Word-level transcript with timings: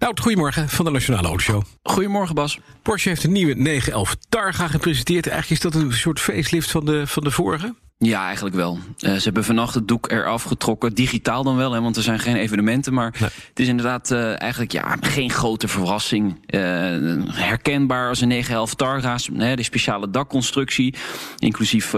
Nout, 0.00 0.20
goedemorgen 0.20 0.68
van 0.68 0.84
de 0.84 0.90
Nationale 0.90 1.26
Autoshow. 1.26 1.62
Goedemorgen 1.82 2.34
Bas. 2.34 2.58
Porsche 2.82 3.08
heeft 3.08 3.24
een 3.24 3.32
nieuwe 3.32 3.54
911 3.54 4.16
Targa 4.28 4.68
gepresenteerd. 4.68 5.26
Eigenlijk 5.26 5.64
is 5.64 5.70
dat 5.70 5.82
een 5.82 5.92
soort 5.92 6.20
facelift 6.20 6.70
van 6.70 6.84
de, 6.84 7.06
van 7.06 7.22
de 7.22 7.30
vorige? 7.30 7.74
Ja, 7.98 8.24
eigenlijk 8.24 8.56
wel. 8.56 8.78
Uh, 8.98 9.14
ze 9.14 9.20
hebben 9.22 9.44
vannacht 9.44 9.74
het 9.74 9.88
doek 9.88 10.10
eraf 10.10 10.42
getrokken. 10.42 10.94
Digitaal 10.94 11.42
dan 11.42 11.56
wel, 11.56 11.72
hè, 11.72 11.80
want 11.80 11.96
er 11.96 12.02
zijn 12.02 12.18
geen 12.18 12.36
evenementen. 12.36 12.94
Maar 12.94 13.14
nee. 13.20 13.30
het 13.48 13.60
is 13.60 13.68
inderdaad 13.68 14.10
uh, 14.10 14.40
eigenlijk 14.40 14.72
ja, 14.72 14.96
geen 15.00 15.30
grote 15.30 15.68
verrassing. 15.68 16.30
Uh, 16.30 16.60
herkenbaar 17.26 18.08
als 18.08 18.20
een 18.20 18.28
911 18.28 18.74
Targa's. 18.74 19.28
Hè, 19.34 19.56
de 19.56 19.62
speciale 19.62 20.10
dakconstructie. 20.10 20.94
Inclusief 21.38 21.92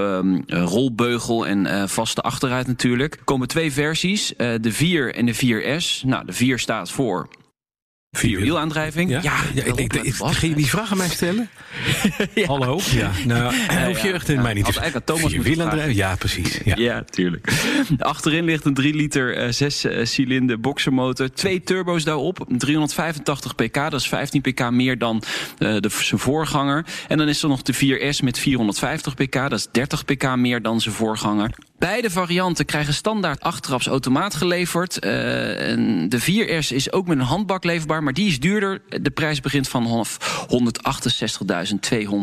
rolbeugel 0.46 1.46
en 1.46 1.88
vaste 1.88 2.20
achteruit 2.20 2.66
natuurlijk. 2.66 3.14
Er 3.14 3.24
komen 3.24 3.48
twee 3.48 3.72
versies. 3.72 4.34
de 4.36 4.72
4 4.72 5.14
en 5.14 5.26
de 5.26 5.34
4S. 5.34 6.06
Nou, 6.06 6.24
de 6.24 6.32
4 6.32 6.58
staat 6.58 6.90
voor 6.90 7.28
Vierwielaandrijving? 8.18 9.10
Ja, 9.10 9.20
ja, 9.22 9.36
ja 9.54 9.64
ik, 9.64 9.78
ik, 9.78 9.92
ik, 9.94 10.14
ging 10.14 10.52
je 10.52 10.54
die 10.54 10.66
vraag 10.66 10.90
aan 10.90 10.96
mij 10.96 11.08
stellen? 11.08 11.48
ja. 12.34 12.46
Hallo? 12.46 12.80
Ja, 12.90 13.10
nou, 13.26 13.54
ja, 13.68 13.86
hoef 13.86 14.02
je 14.02 14.12
echt 14.12 14.28
in 14.28 14.42
mij 14.42 14.54
niet 14.54 14.64
te 14.64 14.72
eigenlijk 14.80 15.06
Thomas 15.06 15.32
Vierwielaandrijving? 15.32 15.96
Ja, 15.96 16.16
precies. 16.16 16.60
Ja, 16.64 17.02
tuurlijk. 17.02 17.52
Achterin 17.98 18.44
ligt 18.44 18.64
een 18.64 18.74
3 18.74 18.94
liter 18.94 19.44
uh, 19.44 19.52
6 19.52 19.84
uh, 19.84 20.04
cilinder 20.04 20.60
boxermotor. 20.60 21.32
Twee 21.32 21.62
turbo's 21.62 22.04
daarop. 22.04 22.44
385 22.48 23.54
pk, 23.54 23.74
dat 23.74 23.92
is 23.94 24.08
15 24.08 24.40
pk 24.40 24.70
meer 24.70 24.98
dan 24.98 25.22
uh, 25.58 25.76
de, 25.80 25.88
zijn 25.88 26.20
voorganger. 26.20 26.84
En 27.08 27.18
dan 27.18 27.28
is 27.28 27.42
er 27.42 27.48
nog 27.48 27.62
de 27.62 27.74
4S 27.74 28.24
met 28.24 28.38
450 28.38 29.14
pk, 29.14 29.32
dat 29.32 29.52
is 29.52 29.68
30 29.72 30.04
pk 30.04 30.36
meer 30.36 30.62
dan 30.62 30.80
zijn 30.80 30.94
voorganger. 30.94 31.50
Beide 31.82 32.10
varianten 32.10 32.64
krijgen 32.64 32.94
standaard 32.94 33.40
achtertraps 33.40 33.86
automaat 33.86 34.34
geleverd. 34.34 34.94
Uh, 34.94 35.10
de 36.08 36.20
4S 36.20 36.68
is 36.68 36.92
ook 36.92 37.06
met 37.06 37.18
een 37.18 37.24
handbak 37.24 37.64
leverbaar, 37.64 38.02
maar 38.02 38.12
die 38.12 38.28
is 38.28 38.40
duurder. 38.40 38.82
De 39.00 39.10
prijs 39.10 39.40
begint 39.40 39.68
van 39.68 40.06
168.200 40.06 40.10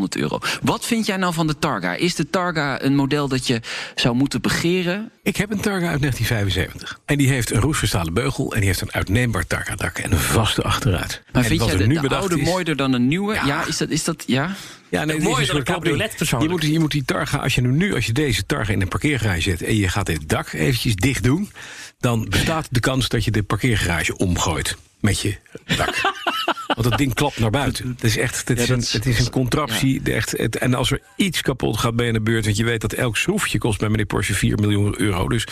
euro. 0.09 0.39
Wat 0.61 0.85
vind 0.85 1.05
jij 1.05 1.17
nou 1.17 1.33
van 1.33 1.47
de 1.47 1.59
Targa? 1.59 1.93
Is 1.93 2.15
de 2.15 2.29
Targa 2.29 2.81
een 2.81 2.95
model 2.95 3.27
dat 3.27 3.47
je 3.47 3.61
zou 3.95 4.15
moeten 4.15 4.41
begeren? 4.41 5.11
Ik 5.23 5.37
heb 5.37 5.51
een 5.51 5.61
Targa 5.61 5.87
uit 5.87 5.99
1975. 5.99 6.99
En 7.05 7.17
die 7.17 7.29
heeft 7.29 7.51
een 7.51 7.61
roestverstalen 7.61 8.13
beugel 8.13 8.53
en 8.53 8.59
die 8.59 8.67
heeft 8.67 8.81
een 8.81 8.93
uitneembaar 8.93 9.47
Targa-dak 9.47 9.97
en 9.97 10.11
een 10.11 10.17
vaste 10.17 10.63
achteruit. 10.63 11.21
Maar 11.31 11.43
en 11.43 11.49
vind 11.49 11.65
jij 11.65 11.77
de, 11.77 11.87
nu 11.87 11.99
de 11.99 12.15
oude 12.15 12.39
is, 12.39 12.47
mooier 12.47 12.75
dan 12.75 12.93
een 12.93 13.07
nieuwe? 13.07 13.33
Ja, 13.33 13.45
ja 13.45 13.65
is, 13.65 13.77
dat, 13.77 13.89
is 13.89 14.03
dat... 14.03 14.23
Ja? 14.27 14.55
Ja, 14.89 15.05
nee, 15.05 15.19
mooier 15.19 15.47
dan 15.47 15.55
een 15.55 15.63
cabriolet 15.63 16.15
persoonlijk. 16.17 16.51
Je 16.51 16.57
moet, 16.57 16.73
je 16.73 16.79
moet 16.79 16.91
die 16.91 17.05
Targa, 17.05 17.37
als 17.37 17.55
je 17.55 17.61
nu, 17.61 17.71
nu 17.71 17.95
als 17.95 18.05
je 18.05 18.13
deze 18.13 18.45
Targa 18.45 18.73
in 18.73 18.81
een 18.81 18.87
parkeergarage 18.87 19.41
zet 19.41 19.61
en 19.61 19.75
je 19.75 19.87
gaat 19.87 20.07
het 20.07 20.29
dak 20.29 20.53
eventjes 20.53 20.95
dicht 20.95 21.23
doen, 21.23 21.51
dan 21.99 22.25
bestaat 22.29 22.67
de 22.71 22.79
kans 22.79 23.07
dat 23.07 23.23
je 23.23 23.31
de 23.31 23.43
parkeergarage 23.43 24.17
omgooit 24.17 24.77
met 24.99 25.19
je 25.19 25.35
dak. 25.75 26.01
Want 26.79 26.89
dat 26.89 26.99
ding 26.99 27.13
klapt 27.13 27.39
naar 27.39 27.49
buiten. 27.49 27.87
Het 27.95 28.03
is 28.03 28.17
echt 28.17 28.47
het 28.47 28.59
is, 28.59 28.69
een, 28.69 28.83
het 28.91 29.05
is 29.05 29.19
een 29.19 29.29
contraptie. 29.29 30.01
Ja. 30.03 30.13
Echt, 30.13 30.31
het, 30.31 30.57
en 30.57 30.73
als 30.73 30.91
er 30.91 31.01
iets 31.15 31.41
kapot 31.41 31.77
gaat 31.77 31.95
bij 31.95 32.11
de 32.11 32.21
beurt... 32.21 32.45
want 32.45 32.57
je 32.57 32.63
weet 32.63 32.81
dat 32.81 32.93
elk 32.93 33.17
schroefje 33.17 33.57
kost 33.57 33.79
bij 33.79 33.89
meneer 33.89 34.05
Porsche 34.05 34.33
4 34.33 34.59
miljoen 34.59 35.01
euro. 35.01 35.27
Dus 35.27 35.47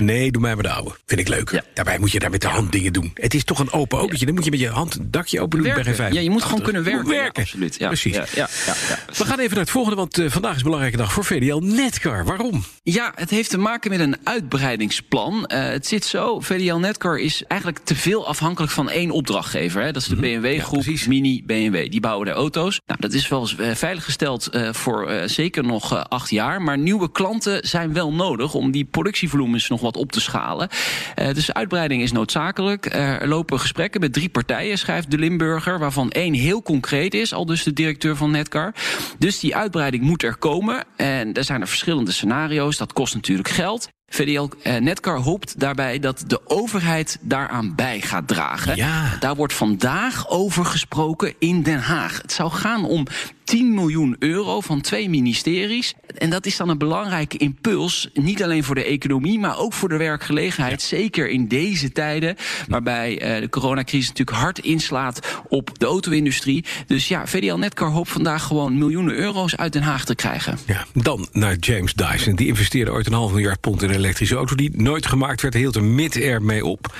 nee, 0.00 0.30
doe 0.30 0.42
mij 0.42 0.54
maar 0.54 0.62
de 0.62 0.70
oude. 0.70 0.90
Vind 1.06 1.20
ik 1.20 1.28
leuk. 1.28 1.50
Ja. 1.50 1.64
Daarbij 1.74 1.98
moet 1.98 2.12
je 2.12 2.18
daar 2.18 2.30
met 2.30 2.40
de 2.40 2.48
hand 2.48 2.72
dingen 2.72 2.92
doen. 2.92 3.10
Het 3.14 3.34
is 3.34 3.44
toch 3.44 3.58
een 3.58 3.72
open 3.72 3.98
autootje. 3.98 4.26
Dan 4.26 4.34
moet 4.34 4.44
je 4.44 4.50
met 4.50 4.60
je 4.60 4.68
hand 4.68 4.94
een 4.94 5.10
dakje 5.10 5.40
open 5.40 5.58
doen 5.58 5.66
werken. 5.66 5.84
bij 5.84 5.94
geen 5.94 6.02
vijf. 6.02 6.14
Ja, 6.14 6.20
je 6.20 6.30
moet 6.30 6.42
gewoon 6.42 6.62
kunnen 6.62 6.84
werken. 6.84 7.08
werken. 7.08 7.42
absoluut. 7.42 7.78
Precies. 7.78 8.16
We 8.16 9.24
gaan 9.24 9.38
even 9.38 9.50
naar 9.50 9.64
het 9.64 9.70
volgende, 9.70 9.96
want 9.96 10.18
uh, 10.18 10.30
vandaag 10.30 10.50
is 10.50 10.56
een 10.56 10.64
belangrijke 10.64 10.96
dag 10.96 11.12
voor 11.12 11.24
VDL 11.24 11.56
Netcar. 11.56 12.24
Waarom? 12.24 12.64
Ja, 12.82 13.12
het 13.14 13.30
heeft 13.30 13.50
te 13.50 13.58
maken 13.58 13.90
met 13.90 14.00
een 14.00 14.16
uitbreidingsplan. 14.22 15.34
Uh, 15.52 15.58
het 15.68 15.86
zit 15.86 16.04
zo, 16.04 16.40
VDL 16.40 16.76
Netcar 16.76 17.18
is 17.18 17.42
eigenlijk 17.48 17.84
te 17.84 17.94
veel 17.94 18.26
afhankelijk 18.26 18.72
van 18.72 18.90
één 18.90 19.10
opdrachtgever. 19.10 19.82
Hè. 19.82 19.92
Dat 19.92 20.02
is 20.02 20.08
de 20.08 20.16
BMW-groep, 20.56 20.84
ja, 20.84 21.08
Mini, 21.08 21.42
BMW. 21.44 21.90
Die 21.90 22.00
bouwen 22.00 22.26
de 22.26 22.32
auto's. 22.32 22.80
Nou, 22.86 23.00
dat 23.00 23.12
is 23.12 23.28
wel 23.28 23.48
uh, 23.60 23.70
veiliggesteld 23.74 24.48
uh, 24.54 24.72
voor 24.72 25.10
uh, 25.10 25.22
zeker 25.24 25.64
nog 25.64 26.08
acht 26.08 26.30
jaar. 26.30 26.62
Maar 26.62 26.78
nieuwe 26.78 27.10
klanten 27.10 27.68
zijn 27.68 27.92
wel 27.92 28.12
nodig 28.12 28.54
om 28.54 28.70
die 28.70 28.84
productievolumes 28.84 29.68
nog 29.68 29.80
wat 29.80 29.96
op 29.96 30.12
te 30.12 30.20
schalen. 30.20 30.68
dus 31.14 31.52
uitbreiding 31.52 32.02
is 32.02 32.12
noodzakelijk. 32.12 32.86
er 32.86 33.28
lopen 33.28 33.60
gesprekken 33.60 34.00
met 34.00 34.12
drie 34.12 34.28
partijen, 34.28 34.78
schrijft 34.78 35.10
de 35.10 35.18
Limburger. 35.18 35.78
Waarvan 35.78 36.10
één 36.10 36.34
heel 36.34 36.62
concreet 36.62 37.14
is, 37.14 37.34
al 37.34 37.46
dus 37.46 37.62
de 37.62 37.72
directeur 37.72 38.16
van 38.16 38.30
Netcar. 38.30 38.74
Dus 39.18 39.40
die 39.40 39.56
uitbreiding 39.56 40.02
moet 40.02 40.22
er 40.22 40.36
komen. 40.36 40.84
En 40.96 41.32
er 41.32 41.44
zijn 41.44 41.60
er 41.60 41.68
verschillende 41.68 42.12
scenario's. 42.12 42.76
Dat 42.76 42.92
kost 42.92 43.14
natuurlijk 43.14 43.48
geld. 43.48 43.88
VDL 44.08 44.48
eh, 44.62 44.76
Netcar 44.76 45.18
hoopt 45.18 45.60
daarbij 45.60 45.98
dat 45.98 46.24
de 46.26 46.40
overheid 46.44 47.18
daaraan 47.20 47.74
bij 47.74 48.00
gaat 48.00 48.28
dragen. 48.28 48.76
Ja. 48.76 49.16
Daar 49.20 49.34
wordt 49.34 49.52
vandaag 49.52 50.28
over 50.28 50.64
gesproken 50.64 51.34
in 51.38 51.62
Den 51.62 51.80
Haag. 51.80 52.22
Het 52.22 52.32
zou 52.32 52.50
gaan 52.50 52.84
om 52.84 53.06
10 53.46 53.74
miljoen 53.74 54.16
euro 54.18 54.60
van 54.60 54.80
twee 54.80 55.08
ministeries. 55.08 55.94
En 56.18 56.30
dat 56.30 56.46
is 56.46 56.56
dan 56.56 56.68
een 56.68 56.78
belangrijke 56.78 57.36
impuls. 57.36 58.08
Niet 58.14 58.42
alleen 58.42 58.64
voor 58.64 58.74
de 58.74 58.84
economie, 58.84 59.38
maar 59.38 59.58
ook 59.58 59.72
voor 59.72 59.88
de 59.88 59.96
werkgelegenheid. 59.96 60.80
Ja. 60.80 60.86
Zeker 60.86 61.28
in 61.28 61.48
deze 61.48 61.92
tijden, 61.92 62.36
waarbij 62.68 63.34
uh, 63.34 63.40
de 63.40 63.48
coronacrisis 63.48 64.08
natuurlijk 64.08 64.38
hard 64.38 64.58
inslaat 64.58 65.40
op 65.48 65.78
de 65.78 65.86
auto-industrie. 65.86 66.64
Dus 66.86 67.08
ja, 67.08 67.26
VDL 67.26 67.54
Netcar 67.54 67.90
hoopt 67.90 68.10
vandaag 68.10 68.42
gewoon 68.42 68.78
miljoenen 68.78 69.14
euro's 69.14 69.56
uit 69.56 69.72
Den 69.72 69.82
Haag 69.82 70.04
te 70.04 70.14
krijgen. 70.14 70.58
Ja, 70.66 70.86
dan 70.92 71.28
naar 71.32 71.56
James 71.56 71.94
Dyson. 71.94 72.34
Die 72.34 72.46
investeerde 72.46 72.90
ooit 72.90 73.06
een 73.06 73.12
half 73.12 73.32
miljard 73.32 73.60
pond 73.60 73.82
in 73.82 73.90
elektrische 73.96 74.34
auto 74.34 74.54
die 74.54 74.70
nooit 74.74 75.06
gemaakt 75.06 75.42
werd. 75.42 75.54
hield 75.54 75.76
er 75.76 75.84
mid-air 75.84 76.42
mee 76.42 76.64
op. 76.64 76.94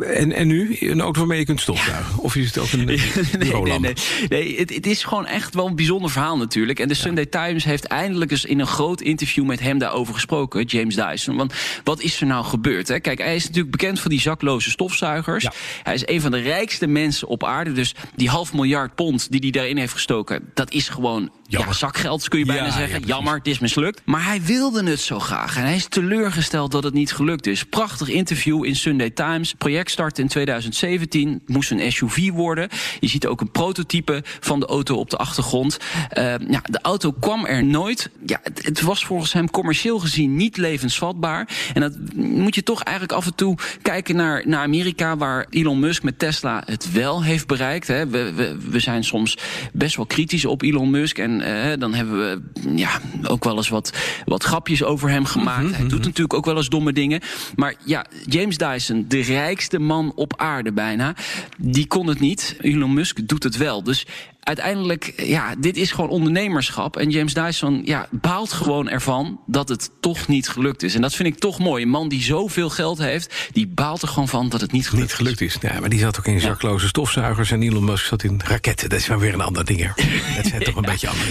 En, 0.00 0.32
en 0.32 0.46
nu 0.46 0.76
een 0.80 1.00
auto 1.00 1.18
waarmee 1.18 1.38
je 1.38 1.44
kunt 1.44 1.60
stofzuigen? 1.60 2.14
Ja. 2.16 2.22
Of 2.22 2.36
is 2.36 2.46
het 2.46 2.58
ook 2.58 2.72
een 2.72 2.84
nee, 2.86 3.00
nee, 3.38 3.78
nee, 3.78 3.94
nee. 4.28 4.58
Het, 4.58 4.74
het 4.74 4.86
is 4.86 5.04
gewoon 5.04 5.26
echt 5.26 5.54
wel 5.54 5.66
een 5.66 5.76
bijzonder 5.76 6.10
verhaal 6.10 6.36
natuurlijk. 6.36 6.80
En 6.80 6.88
de 6.88 6.94
Sunday 6.94 7.26
ja. 7.30 7.44
Times 7.44 7.64
heeft 7.64 7.84
eindelijk 7.84 8.30
eens 8.30 8.44
in 8.44 8.60
een 8.60 8.66
groot 8.66 9.00
interview 9.00 9.44
met 9.44 9.60
hem 9.60 9.78
daarover 9.78 10.14
gesproken, 10.14 10.64
James 10.64 10.94
Dyson. 10.94 11.36
Want 11.36 11.54
wat 11.84 12.00
is 12.00 12.20
er 12.20 12.26
nou 12.26 12.44
gebeurd? 12.44 12.88
Hè? 12.88 13.00
Kijk, 13.00 13.18
hij 13.18 13.34
is 13.34 13.44
natuurlijk 13.44 13.70
bekend 13.70 14.00
voor 14.00 14.10
die 14.10 14.20
zakloze 14.20 14.70
stofzuigers. 14.70 15.42
Ja. 15.42 15.52
Hij 15.82 15.94
is 15.94 16.06
een 16.06 16.20
van 16.20 16.30
de 16.30 16.40
rijkste 16.40 16.86
mensen 16.86 17.28
op 17.28 17.44
aarde. 17.44 17.72
Dus 17.72 17.94
die 18.14 18.28
half 18.28 18.52
miljard 18.52 18.94
pond 18.94 19.30
die 19.30 19.40
hij 19.40 19.50
daarin 19.50 19.76
heeft 19.76 19.92
gestoken, 19.92 20.50
dat 20.54 20.72
is 20.72 20.88
gewoon 20.88 21.30
ja, 21.48 21.72
zakgeld 21.72 22.28
kun 22.28 22.38
je 22.38 22.44
bijna 22.44 22.64
ja, 22.64 22.70
zeggen. 22.70 23.00
ja, 23.00 23.06
Jammer, 23.06 23.34
het 23.34 23.46
is 23.46 23.58
mislukt. 23.58 24.00
Maar 24.04 24.24
hij 24.24 24.42
wilde 24.42 24.84
het 24.84 25.00
zo 25.00 25.18
graag. 25.18 25.56
En 25.56 25.62
hij 25.62 25.74
is 25.74 25.86
teleurgesteld 25.86 26.70
dat 26.70 26.84
het 26.84 26.94
niet 26.94 27.12
gelukt 27.12 27.46
is. 27.46 27.64
Prachtig 27.64 28.08
interview 28.08 28.64
in 28.64 28.76
Sunday 28.76 29.10
Times. 29.10 29.54
Project 29.54 29.90
start 29.90 30.18
in 30.18 30.28
2017. 30.28 31.42
Moest 31.46 31.70
een 31.70 31.92
SUV 31.92 32.30
worden. 32.30 32.68
Je 33.00 33.08
ziet 33.08 33.26
ook 33.26 33.40
een 33.40 33.50
prototype 33.50 34.22
van 34.40 34.60
de 34.60 34.66
auto 34.66 34.96
op 34.96 35.10
de 35.10 35.16
achtergrond. 35.16 35.78
Uh, 36.18 36.24
ja, 36.48 36.62
de 36.64 36.78
auto 36.82 37.12
kwam 37.12 37.46
er 37.46 37.64
nooit. 37.64 38.10
Ja, 38.26 38.40
het, 38.42 38.64
het, 38.64 38.80
was 38.80 39.04
volgens 39.04 39.32
hem 39.32 39.50
commercieel 39.50 39.98
gezien 39.98 40.36
niet 40.36 40.56
levensvatbaar. 40.56 41.48
En 41.74 41.80
dat 41.80 41.96
moet 42.14 42.54
je 42.54 42.62
toch 42.62 42.82
eigenlijk 42.82 43.18
af 43.18 43.26
en 43.26 43.34
toe 43.34 43.56
kijken 43.82 44.16
naar, 44.16 44.42
naar 44.46 44.62
Amerika... 44.62 45.16
waar 45.16 45.46
Elon 45.50 45.78
Musk 45.78 46.02
met 46.02 46.18
Tesla 46.18 46.62
het 46.66 46.92
wel 46.92 47.22
heeft 47.22 47.46
bereikt. 47.46 47.86
Hè. 47.86 48.08
We, 48.08 48.32
we, 48.32 48.56
we 48.70 48.80
zijn 48.80 49.04
soms 49.04 49.38
best 49.72 49.96
wel 49.96 50.06
kritisch 50.06 50.44
op 50.44 50.62
Elon 50.62 50.90
Musk... 50.90 51.18
En 51.18 51.35
uh, 51.40 51.72
dan 51.78 51.94
hebben 51.94 52.18
we 52.18 52.40
ja, 52.76 53.00
ook 53.22 53.44
wel 53.44 53.56
eens 53.56 53.68
wat, 53.68 53.92
wat 54.24 54.44
grapjes 54.44 54.84
over 54.84 55.10
hem 55.10 55.24
gemaakt. 55.24 55.60
Mm 55.60 55.66
-hmm. 55.66 55.74
Hij 55.74 55.88
doet 55.88 56.04
natuurlijk 56.04 56.34
ook 56.34 56.44
wel 56.44 56.56
eens 56.56 56.68
domme 56.68 56.92
dingen. 56.92 57.20
Maar 57.54 57.74
ja, 57.84 58.06
James 58.26 58.58
Dyson, 58.58 59.04
de 59.08 59.20
rijkste 59.20 59.78
man 59.78 60.12
op 60.14 60.36
aarde 60.36 60.72
bijna, 60.72 61.14
die 61.56 61.86
kon 61.86 62.06
het 62.06 62.20
niet. 62.20 62.56
Elon 62.60 62.94
Musk 62.94 63.28
doet 63.28 63.42
het 63.42 63.56
wel. 63.56 63.82
Dus 63.82 64.06
uiteindelijk, 64.46 65.12
ja, 65.16 65.54
dit 65.58 65.76
is 65.76 65.90
gewoon 65.92 66.10
ondernemerschap. 66.10 66.96
En 66.96 67.10
James 67.10 67.34
Dyson 67.34 67.82
ja, 67.84 68.08
baalt 68.10 68.52
gewoon 68.52 68.88
ervan 68.88 69.40
dat 69.46 69.68
het 69.68 69.90
toch 70.00 70.28
niet 70.28 70.48
gelukt 70.48 70.82
is. 70.82 70.94
En 70.94 71.00
dat 71.00 71.14
vind 71.14 71.28
ik 71.28 71.38
toch 71.38 71.58
mooi. 71.58 71.82
Een 71.82 71.88
man 71.88 72.08
die 72.08 72.22
zoveel 72.22 72.70
geld 72.70 72.98
heeft, 72.98 73.48
die 73.52 73.66
baalt 73.66 74.02
er 74.02 74.08
gewoon 74.08 74.28
van 74.28 74.48
dat 74.48 74.60
het 74.60 74.72
niet 74.72 74.88
gelukt, 74.88 75.06
niet 75.06 75.16
gelukt 75.16 75.40
is. 75.40 75.56
Ja, 75.60 75.80
maar 75.80 75.88
die 75.88 75.98
zat 75.98 76.18
ook 76.18 76.26
in 76.26 76.40
zakloze 76.40 76.86
stofzuigers 76.88 77.50
en 77.50 77.62
Elon 77.62 77.84
Musk 77.84 78.06
zat 78.06 78.22
in 78.22 78.40
raketten. 78.44 78.88
Dat 78.88 78.98
is 78.98 79.06
wel 79.06 79.18
weer 79.18 79.34
een 79.34 79.40
ander 79.40 79.64
ding. 79.64 79.92
Dat 80.36 80.46
zijn 80.46 80.62
toch 80.62 80.76
een 80.76 80.82
beetje 80.92 81.08
andere 81.08 81.30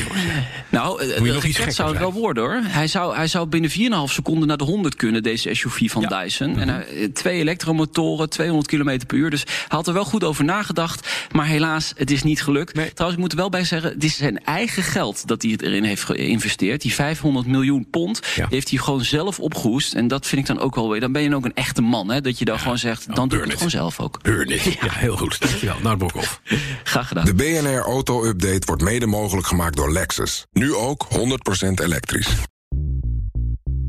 Nou, 0.70 1.08
dat 1.08 1.44
gekker 1.44 1.72
zou 1.72 1.90
het 1.90 2.00
wel 2.00 2.14
worden 2.14 2.44
hoor. 2.44 2.60
Hij 2.64 2.88
zou, 2.88 3.16
hij 3.16 3.28
zou 3.28 3.48
binnen 3.48 3.72
4,5 3.72 3.76
seconden 4.14 4.48
naar 4.48 4.58
de 4.58 4.64
100 4.64 4.96
kunnen, 4.96 5.24
deze 5.24 5.54
SUV 5.54 5.92
van 5.92 6.02
Ja. 6.02 6.22
Dyson. 6.22 6.60
En 6.60 6.70
hij- 6.70 7.10
twee 7.14 7.40
elektromotoren, 7.40 8.30
200 8.30 8.68
km 8.68 9.06
per 9.08 9.18
uur. 9.18 9.30
Dus 9.30 9.44
hij 9.44 9.56
had 9.68 9.88
er 9.88 9.94
wel 9.94 10.06
goed 10.06 10.24
over 10.24 10.44
nagedacht. 10.44 11.08
Maar 11.32 11.46
helaas, 11.46 11.94
het 11.96 12.12
is 12.12 12.24
niet 12.24 12.42
gelukt. 12.44 12.74
Nee. 12.76 12.94
Trouwens, 13.06 13.24
ik 13.26 13.30
moet 13.30 13.32
er 13.32 13.50
wel 13.52 13.60
bij 13.62 13.64
zeggen, 13.70 13.92
het 13.94 14.04
is 14.04 14.18
zijn 14.18 14.44
eigen 14.44 14.84
geld 14.84 15.28
dat 15.28 15.42
hij 15.42 15.52
het 15.52 15.62
erin 15.62 15.84
heeft 15.84 16.04
geïnvesteerd. 16.04 16.82
Die 16.82 16.94
500 16.94 17.48
miljoen 17.48 17.88
pond 17.90 18.20
Ja. 18.36 18.48
heeft 18.50 18.70
hij 18.70 18.80
gewoon 18.80 19.04
zelf 19.06 19.40
opgehoest. 19.40 19.94
En 19.94 20.08
dat 20.08 20.28
vind 20.28 20.42
ik 20.42 20.48
dan 20.48 20.60
ook 20.60 20.76
wel 20.76 20.90
weer. 20.90 21.00
Dan 21.00 21.12
ben 21.12 21.22
je 21.22 21.36
ook 21.36 21.46
een 21.46 21.54
echte 21.54 21.82
man, 21.82 22.10
hè? 22.10 22.22
Dat 22.22 22.40
je 22.40 22.46
dan 22.46 22.60
gewoon 22.60 22.78
zegt, 22.78 23.16
dan 23.16 23.28
doe 23.30 23.40
ik 23.40 23.46
het 23.46 23.54
gewoon 23.54 23.70
zelf 23.70 24.00
ook. 24.00 24.22
Burn 24.22 24.50
it. 24.50 24.64
Ja, 24.82 24.92
heel 24.92 25.18
goed. 25.18 25.40
Dankjewel. 25.42 25.76
Nou, 25.84 25.98
Bokhoff. 25.98 26.42
Graag 26.84 27.08
gedaan. 27.08 27.26
De 27.26 27.34
BNR 27.34 27.82
Auto 27.82 28.26
Update 28.26 28.66
wordt 28.66 28.82
mede 28.82 29.06
mogelijk 29.06 29.48
gemaakt 29.48 29.76
door 29.76 29.92
Lexus. 29.92 30.46
Nu 30.52 30.74
ook 30.74 31.08
100% 31.14 31.84
elektrisch. 31.84 32.30